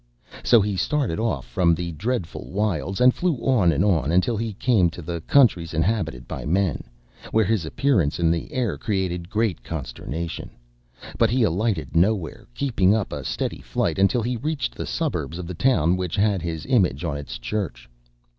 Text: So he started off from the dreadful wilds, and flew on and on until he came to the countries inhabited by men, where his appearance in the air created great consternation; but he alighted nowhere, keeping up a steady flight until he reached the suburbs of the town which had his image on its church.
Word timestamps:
So 0.43 0.61
he 0.61 0.75
started 0.77 1.19
off 1.19 1.45
from 1.45 1.75
the 1.75 1.91
dreadful 1.91 2.49
wilds, 2.49 2.99
and 2.99 3.13
flew 3.13 3.35
on 3.35 3.71
and 3.71 3.85
on 3.85 4.11
until 4.11 4.35
he 4.35 4.53
came 4.53 4.89
to 4.89 5.01
the 5.03 5.21
countries 5.27 5.75
inhabited 5.75 6.27
by 6.27 6.43
men, 6.43 6.85
where 7.29 7.45
his 7.45 7.67
appearance 7.67 8.19
in 8.19 8.31
the 8.31 8.51
air 8.51 8.79
created 8.79 9.29
great 9.29 9.63
consternation; 9.63 10.49
but 11.19 11.29
he 11.29 11.43
alighted 11.43 11.95
nowhere, 11.95 12.47
keeping 12.55 12.95
up 12.95 13.13
a 13.13 13.23
steady 13.23 13.59
flight 13.61 13.99
until 13.99 14.23
he 14.23 14.37
reached 14.37 14.73
the 14.73 14.87
suburbs 14.87 15.37
of 15.37 15.45
the 15.45 15.53
town 15.53 15.95
which 15.97 16.15
had 16.15 16.41
his 16.41 16.65
image 16.65 17.03
on 17.03 17.15
its 17.15 17.37
church. 17.37 17.87